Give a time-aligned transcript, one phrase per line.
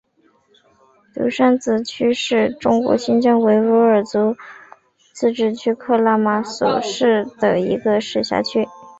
[1.13, 4.03] 独山子区是中国新疆维吾尔
[5.13, 8.67] 自治区克拉玛依市所辖的一个市辖区。